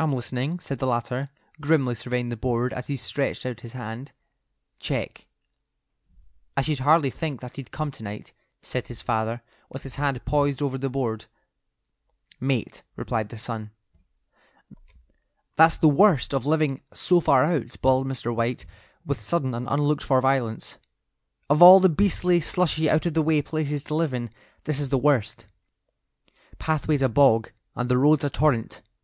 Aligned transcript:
"I'm 0.00 0.12
listening," 0.14 0.58
said 0.58 0.80
the 0.80 0.86
latter, 0.88 1.30
grimly 1.60 1.94
surveying 1.94 2.28
the 2.28 2.36
board 2.36 2.72
as 2.72 2.88
he 2.88 2.96
stretched 2.96 3.46
out 3.46 3.60
his 3.60 3.72
hand. 3.72 4.10
"Check." 4.80 5.28
"I 6.56 6.62
should 6.62 6.80
hardly 6.80 7.10
think 7.10 7.40
that 7.40 7.54
he'd 7.54 7.70
come 7.70 7.92
to 7.92 8.02
night," 8.02 8.32
said 8.62 8.88
his 8.88 9.00
father, 9.00 9.40
with 9.70 9.84
his 9.84 9.94
hand 9.94 10.24
poised 10.24 10.60
over 10.60 10.76
the 10.76 10.90
board. 10.90 11.26
"Mate," 12.40 12.82
replied 12.96 13.28
the 13.28 13.38
son. 13.38 13.70
"That's 15.54 15.76
the 15.76 15.86
worst 15.86 16.34
of 16.34 16.44
living 16.44 16.82
so 16.92 17.20
far 17.20 17.44
out," 17.44 17.76
bawled 17.80 18.08
Mr. 18.08 18.34
White, 18.34 18.66
with 19.06 19.20
sudden 19.20 19.54
and 19.54 19.68
unlooked 19.70 20.02
for 20.02 20.20
violence; 20.20 20.78
"of 21.48 21.62
all 21.62 21.78
the 21.78 21.88
beastly, 21.88 22.40
slushy, 22.40 22.90
out 22.90 23.06
of 23.06 23.14
the 23.14 23.22
way 23.22 23.40
places 23.42 23.84
to 23.84 23.94
live 23.94 24.12
in, 24.12 24.30
this 24.64 24.80
is 24.80 24.88
the 24.88 24.98
worst. 24.98 25.46
Pathway's 26.58 27.02
a 27.02 27.08
bog, 27.08 27.52
and 27.76 27.88
the 27.88 27.98
road's 27.98 28.24
a 28.24 28.30
torrent. 28.30 28.82